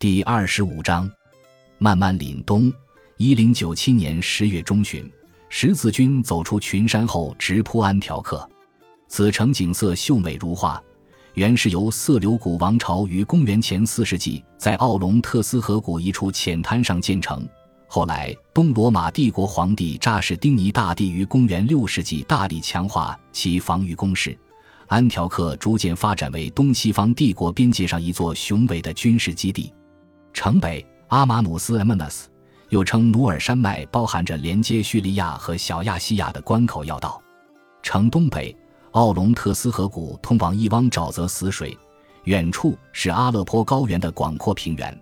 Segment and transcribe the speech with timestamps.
[0.00, 1.06] 第二十五章，
[1.76, 2.72] 慢慢凛冬。
[3.18, 5.06] 一零九七年十月中旬，
[5.50, 8.48] 十字军走出群山后，直扑安条克。
[9.08, 10.82] 此城景色秀美如画，
[11.34, 17.46] 原是由色流古王朝于公元前四世纪在奥龙特斯河谷一处浅滩上建成。
[17.86, 24.34] 后来，东罗马帝国皇帝扎什丁尼大帝于公元六世纪大力强化其防御工事。
[24.86, 29.70] 安条克逐渐发展为东西方帝国边界上一座雄伟的军事基地。
[30.32, 32.24] 城北阿马努斯 （Amanus）
[32.68, 37.20] 又称努尔山脉，包含着连接叙利亚和小亚细亚的关口要道。
[37.82, 38.56] 城东北
[38.92, 41.76] 奥龙特斯河谷通往一汪沼泽死水，
[42.24, 44.98] 远处是阿勒颇高原的广阔平原，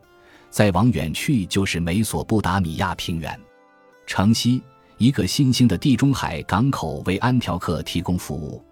[0.50, 3.38] 再往远去就是美索不达米亚平原。
[4.06, 4.62] 城西
[4.96, 8.64] 一个新兴的地中海港口为安条克提供服务，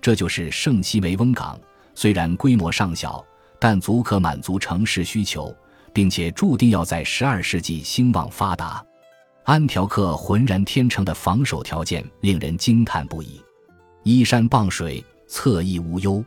[0.00, 1.58] 这就是圣西梅翁港。
[1.96, 3.24] 虽然规模尚小，
[3.58, 5.54] 但足可满足城市需求。
[5.94, 8.84] 并且注定要在十二世纪兴旺发达。
[9.44, 13.40] 安条克浑然天成的防守条件令人惊叹不已，
[14.02, 16.22] 依山傍水，侧翼无忧。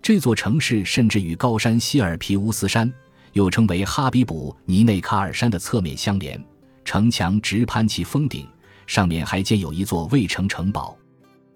[0.00, 2.92] 这座城市甚至与高山希尔皮乌斯山，
[3.34, 6.42] 又称为哈比卜尼内卡尔山的侧面相连。
[6.84, 8.48] 城墙直攀其峰顶，
[8.86, 10.96] 上面还建有一座卫城城堡。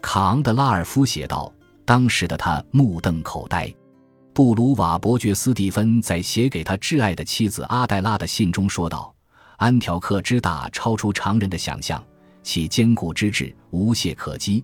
[0.00, 1.52] 卡昂德拉尔夫写道
[1.84, 3.72] ：“当时的他目瞪口呆。”
[4.36, 9.10] 布鲁瓦伯爵斯蒂芬在写给他挚爱的妻子阿黛拉的信中说道
[9.56, 12.04] ：“安条克之大超出常人的想象，
[12.42, 14.62] 其坚固之志无懈可击，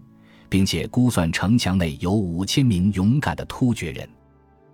[0.51, 4.07] 并且估算城墙内有五千名勇敢的突厥人，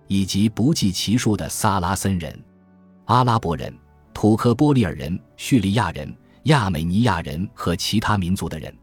[0.07, 2.37] 以及不计其数的萨拉森人、
[3.05, 3.73] 阿拉伯人、
[4.13, 8.77] 土科波利尔人、叙利亚人、亚美尼亚人和其他民族的人。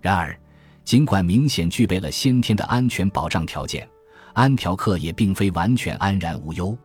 [0.00, 0.36] 然而，
[0.84, 3.88] 尽管明显具备了先天的安全保障条件。”
[4.34, 6.76] 安条克也并非完全安然无忧，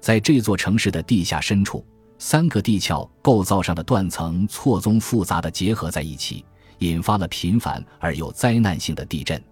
[0.00, 1.84] 在这座城市的地下深处，
[2.18, 6.44] 三个地壳构造上的断层错综复杂的结合在一起，
[6.78, 9.42] 引发了频繁而有灾难性的地震。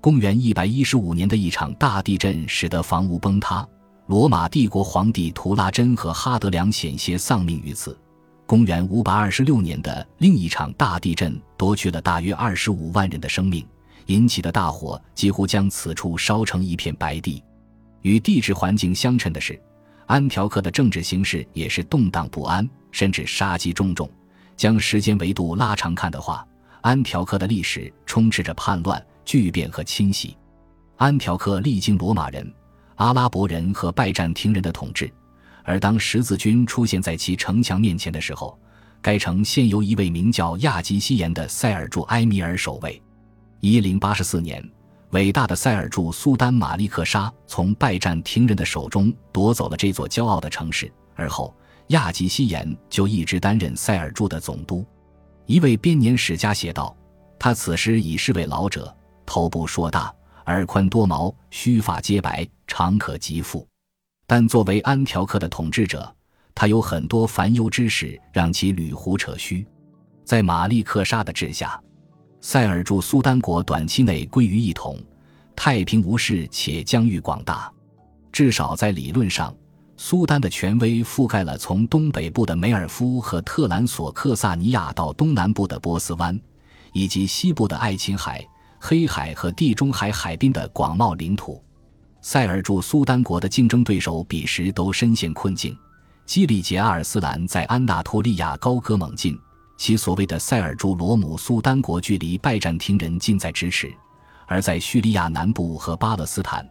[0.00, 3.66] 公元一百一十五年的一场大地震使得房屋崩塌，
[4.06, 7.98] 罗马帝国皇帝图拉真和哈德良险些丧命于此。
[8.46, 13.66] 公元五百二十六年的另一场大地震夺去了大约二十五万人的生命。
[14.08, 17.42] 引起的大火几乎将此处烧成一片白地。
[18.02, 19.60] 与地质环境相称的是，
[20.06, 24.08] 安条克的政治形势也是动荡不安，甚至杀机重重。
[24.56, 26.46] 将时间维度拉长看的话，
[26.80, 30.36] 安条克的历史充斥着叛乱、巨变和侵袭。
[30.96, 32.52] 安条克历经罗马人、
[32.96, 35.12] 阿拉伯人和拜占庭人的统治，
[35.64, 38.58] 而当十字军出现在其城墙面前的时候，
[39.02, 43.00] 该城现由一位名叫亚基西延的塞尔柱埃米尔守卫。
[43.60, 44.64] 一零八四年，
[45.10, 50.92] 伟大的塞尔柱苏丹马利克沙从拜占庭人的手中夺走了这座骄傲的城市。
[51.16, 51.52] 而后，
[51.88, 54.86] 亚吉西延就一直担任塞尔柱的总督。
[55.46, 56.96] 一位编年史家写道
[57.36, 58.96] ：“他此时已是位老者，
[59.26, 60.14] 头部硕大，
[60.46, 63.66] 耳宽多毛，须发皆白，长可及富。
[64.24, 66.14] 但作为安条克的统治者，
[66.54, 69.66] 他有很多烦忧之事，让其捋胡扯须。
[70.24, 71.76] 在马利克沙的治下。”
[72.40, 74.96] 塞尔柱苏丹国短期内归于一统，
[75.56, 77.70] 太平无事且疆域广大。
[78.30, 79.54] 至少在理论上，
[79.96, 86.38] 苏丹的权威覆盖了从东北部的梅尔夫和特兰索克萨尼亚到东南部的波斯湾，
[86.92, 88.46] 以及西部的爱琴海、
[88.78, 91.60] 黑海和地中海海滨的广袤领土。
[92.20, 95.76] 塞尔柱苏丹国的竞争对手彼时都深陷困境。
[96.24, 99.36] 基里杰阿尔斯兰在安纳托利亚高歌猛进。
[99.78, 103.94] 其所谓的塞尔柱罗姆苏丹国距离拜占庭人近在咫尺，
[104.46, 106.68] 而在叙利亚南部和巴勒斯坦，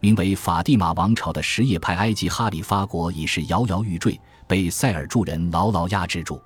[0.00, 6.42] 名为法蒂玛王朝的什叶派埃及哈里发国已是摇摇欲坠，被塞尔柱人牢牢压制住。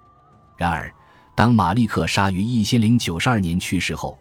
[0.59, 0.93] 然而，
[1.35, 4.19] 当马利克沙于一千零九十二年去世后，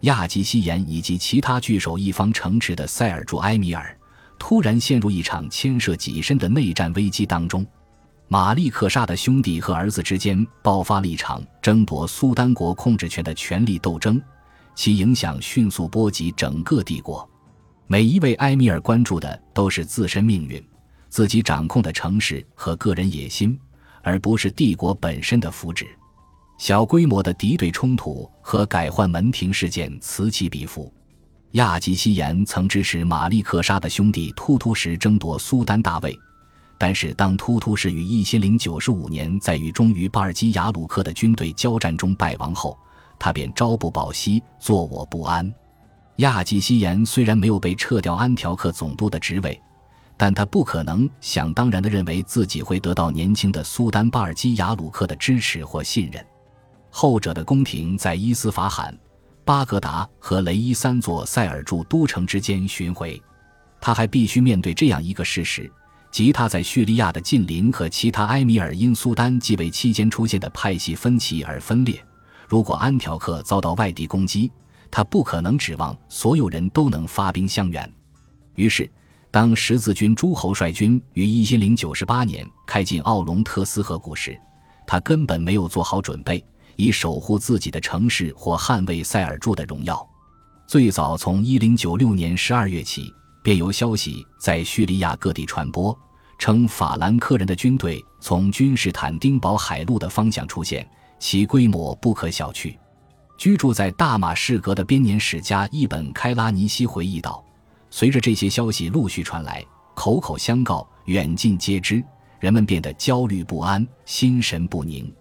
[0.00, 3.94] 亚吉西延以及其他据守一方城池的塞尔柱埃米尔，
[4.38, 7.64] 突然陷入一场牵涉己身的内战危机当中。
[8.28, 14.20] 马利克沙的兄弟和儿子之间爆发了一场争夺苏丹国控制权的权力斗争，
[14.74, 17.28] 其影响迅速波及整个帝国。
[17.86, 20.62] 每一位埃米尔关注的都是自身命运、
[21.10, 23.58] 自己掌控的城市和个人野心，
[24.02, 25.86] 而不是帝国本身的福祉。
[26.56, 30.92] 小规模的敌对冲突和改换门庭事件此起彼伏。
[31.52, 36.18] 亚吉西延曾支持马利克沙的兄弟突突什争夺苏丹大位。
[36.76, 42.76] 但是，当突突士于一千零九十五年在与忠于巴尔基亚鲁克的军队交战中败亡后，
[43.18, 45.52] 他便朝不保夕，坐卧不安。
[46.16, 49.60] 亚季西延虽然没有被撤掉安条克总督的职位，
[50.16, 56.24] 但他不可能想当然地认为自己会得到年轻的苏丹巴尔基亚鲁克的支持或信任。
[56.90, 58.96] 后者的宫廷在伊斯法罕、
[59.44, 63.20] 巴格达和雷伊三座塞尔柱都城之间巡回，
[63.80, 65.70] 他还必须面对这样一个事实：
[66.14, 72.00] 吉他在叙利亚的近邻和其他埃米尔因苏丹继位期间出现的派系分歧而分裂。
[72.46, 74.48] 如果安条克遭到外敌攻击，
[74.92, 77.92] 他不可能指望所有人都能发兵相援。
[78.54, 78.88] 于是。
[79.32, 84.40] 当十字军诸侯率军于一千零九十八年开进奥龙特斯河谷时，
[84.86, 86.46] 他根本没有做好准备，
[86.76, 90.08] 以守护自己的城市或捍卫塞尔柱的荣耀。
[90.68, 93.12] 最早从一零九六年十二月起，
[93.44, 95.94] 便有消息在叙利亚各地传播，
[96.38, 100.88] 称法兰克人的军队从君士坦丁堡海路的方向出现，
[101.18, 102.74] 其规模不可小觑。
[103.36, 107.44] 居住在大马士革的编年史家伊本·开拉尼西回忆道。
[107.90, 109.62] 随着这些消息陆续传来，
[109.94, 112.02] 口口相告，远近皆知，
[112.40, 115.12] 人们变得焦虑不安，心神不宁。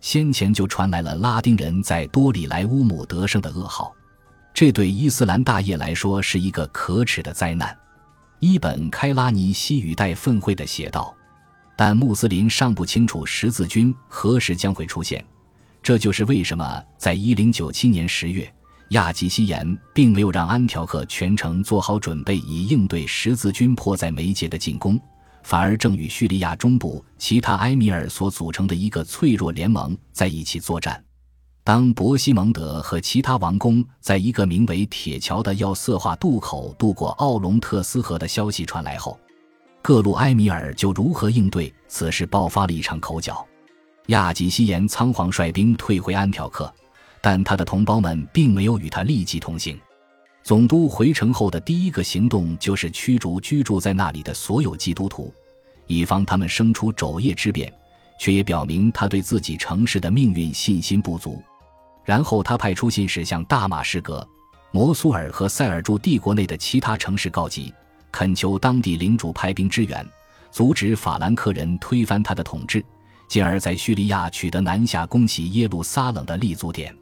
[0.00, 3.92] 先前就传来了拉丁人在多里莱乌姆得胜的噩耗，
[4.52, 7.76] 这对伊斯兰大业来说是一个可耻的灾难。
[8.40, 11.14] 伊本·开拉尼西语带愤悔地写道
[11.76, 15.24] ：“但穆斯林尚不清楚十字军何时将会出现，
[15.82, 18.50] 这就是为什么在1097年十月。”
[18.90, 25.00] 亚吉西延并没有让安条克全程做好准备以应对十字军迫在眉睫的进攻，
[25.44, 31.00] 反而正与叙利亚中部其他埃米尔所组成的一个脆弱联盟在一起作战。
[31.62, 39.18] 当伯西蒙德和其他王公在一个名为铁桥的要色化渡口渡过奥龙特斯河的消息传来后，
[39.80, 43.46] 各路埃米尔就如何应对此事爆发了一场口角。
[44.06, 46.72] 亚吉西延仓皇率兵退回安条克。
[47.22, 49.78] 但他的同胞们并没有与他立即同行。
[50.42, 55.30] 总督回城后的第一个行动就是驱逐居住在那里的所有基督徒，
[55.86, 57.70] 以防他们生出昼夜之变，
[58.18, 61.42] 却也表明他对自己城市的命运信心不足。
[62.10, 64.26] 然后他派出信使向大马士革、
[64.72, 67.72] 摩苏尔和塞尔柱帝国内的其他城市告急，
[68.10, 70.04] 恳求当地领主派兵支援，
[70.50, 72.84] 阻止法兰克人推翻他的统治，
[73.28, 76.92] 进而，在叙利亚取得南下攻袭耶路撒冷的立足点。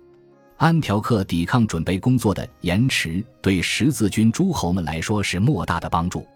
[0.59, 6.27] 安条克抵抗准备工作的延迟，对十字军诸侯们来说是莫大的帮助。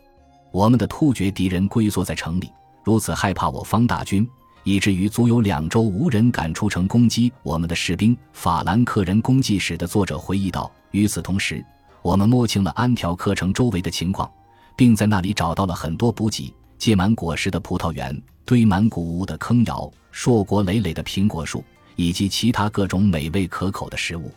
[0.50, 2.50] 我们的突厥敌人龟缩在城里，
[2.82, 4.26] 如此害怕我方大军，
[4.64, 8.17] 以至于足有两周无人敢出城攻击我们的士兵。
[8.32, 11.64] 法兰克人攻击史的作者回忆道：“与此同时，
[12.03, 14.31] 我们摸清了安条克城周围的情况，
[14.76, 24.32] 并在那里找到了很多补给、结满果实的葡萄园、堆满谷物的坑窑、硕果累累的苹果树。”以及其他各种美味可口的食物，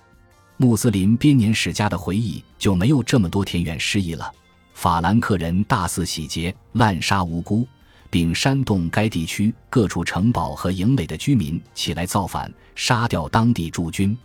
[0.57, 4.29] 穆斯林编年史家的回忆就没有这么多田园诗意了。
[4.73, 7.65] 法兰克人大肆洗劫、滥杀无辜，
[8.15, 14.17] 并煽动该地区各处城堡和营垒的居民起来造反，杀掉当地驻军。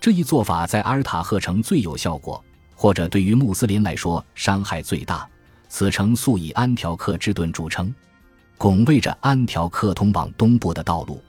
[0.00, 2.42] 这一做法在阿尔塔赫城最有效果，
[2.74, 5.28] 或者对于穆斯林来说伤害最大。
[5.68, 7.94] 此城素以安条克之盾著称，
[8.56, 11.22] 拱卫着安条克通往东部的道路。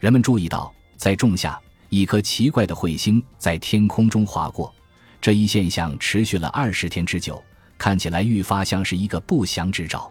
[0.00, 0.72] 人们注意到。
[0.96, 1.60] 在仲夏，
[1.90, 4.74] 一颗奇怪的彗星在天空中划过，
[5.20, 7.44] 这一现象持续了二十天之久，
[7.76, 10.10] 看起来愈发像是一个不祥之兆。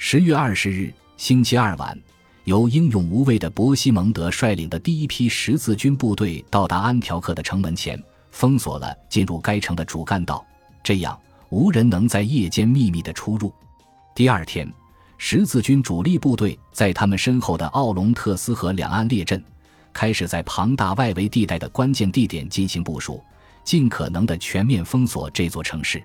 [0.00, 2.00] 十月二十日，星期二晚，
[2.44, 8.00] 由英勇无畏的伯西蒙德率领的第一批十字军部队到达安条克的城门前，
[8.30, 10.46] 封锁了进入该城的主干道，
[10.84, 11.18] 这样
[11.50, 13.52] 无人能在夜间秘密的出入。
[14.14, 14.72] 第二天，
[15.18, 19.42] 十字军主力部队在他们身后的奥龙特斯河两岸列阵。
[19.92, 23.20] 开始在庞大外围地带的关键地点进行部署，
[23.64, 26.00] 尽可能的全面封锁这座城市。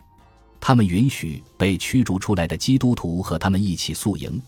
[0.66, 4.42] 他们允许被驱逐出来的基督徒和他们一起宿营，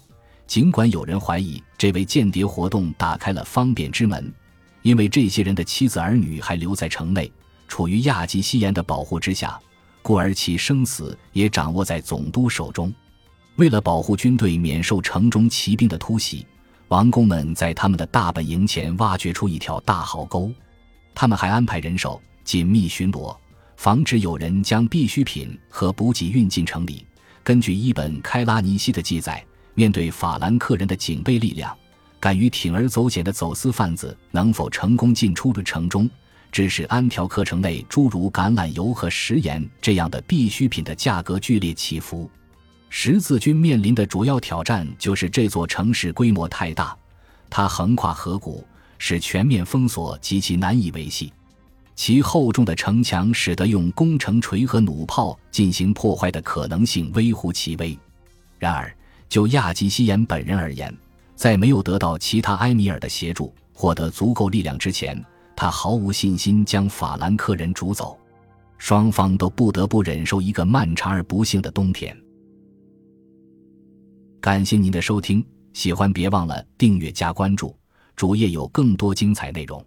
[0.48, 4.34] 尽管有人怀疑这位间谍活动打开了方便之门，
[4.82, 7.30] 因为这些人的妻子儿女还留在城内，
[7.68, 9.60] 处于亚吉西延的保护之下，
[10.02, 12.94] 故而其生死也掌握在总督手中。
[13.58, 16.48] 为了保护军队免受城中骑兵的突袭。
[16.88, 20.50] 王公们在他们的大本营前挖掘出一条大壕沟，
[21.14, 23.36] 他们还安排人手紧密巡逻，
[23.76, 27.06] 防止有人将必需品和补给运进城里。
[27.44, 31.78] 根据伊本·开拉尼西的记载，面对法兰克人的警备力量，
[32.20, 36.10] 敢于铤而走险的走私贩子能否成功进出城中，
[36.52, 42.30] 致使安条克城内诸如橄榄油和食盐这样的必需品的价格剧烈起伏。
[42.90, 46.98] 十字军面临的主要挑战就是这座城市规模太大，
[47.50, 48.66] 它横跨河谷，
[48.98, 51.32] 使全面封锁极其难以维系。
[51.96, 57.98] 其厚重的城墙使得用攻城锤和弩炮进行破坏的可能性微乎其微。
[58.60, 58.94] 然而，
[59.30, 60.94] 就亚吉西延本人而言，
[61.36, 65.24] 在没有得到其他埃米尔的协助，获得足够力量之前，
[65.56, 68.18] 他毫无信心将法兰克人逐走。
[68.78, 72.16] 双方都不得不忍受一个漫长而不幸的冬天。
[74.42, 77.76] 感谢您的收听，喜欢别忘了订阅加关注，
[78.18, 79.84] 主页有更多精彩内容。